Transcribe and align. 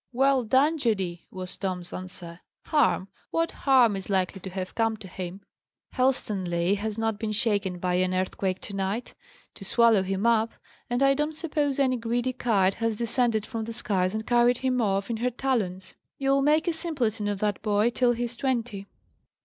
"Well 0.11 0.43
done, 0.43 0.79
Judy!" 0.79 1.27
was 1.29 1.55
Tom's 1.55 1.93
answer. 1.93 2.39
"Harm! 2.65 3.07
What 3.29 3.51
harm 3.51 3.95
is 3.95 4.09
likely 4.09 4.41
to 4.41 4.49
have 4.49 4.73
come 4.73 4.97
to 4.97 5.07
him? 5.07 5.41
Helstonleigh 5.93 6.75
has 6.77 6.97
not 6.97 7.19
been 7.19 7.31
shaken 7.33 7.77
by 7.77 7.93
an 7.93 8.11
earthquake 8.11 8.59
to 8.61 8.75
night, 8.75 9.13
to 9.53 9.63
swallow 9.63 10.01
him 10.01 10.25
up; 10.25 10.53
and 10.89 11.03
I 11.03 11.13
don't 11.13 11.35
suppose 11.37 11.77
any 11.77 11.97
greedy 11.97 12.33
kite 12.33 12.73
has 12.81 12.97
descended 12.97 13.45
from 13.45 13.65
the 13.65 13.73
skies 13.73 14.15
and 14.15 14.25
carried 14.25 14.57
him 14.57 14.81
off 14.81 15.11
in 15.11 15.17
her 15.17 15.29
talons. 15.29 15.93
You'll 16.17 16.41
make 16.41 16.67
a 16.67 16.73
simpleton 16.73 17.27
of 17.27 17.37
that 17.41 17.61
boy 17.61 17.91
till 17.91 18.13
he's 18.13 18.35
twenty!" 18.35 18.87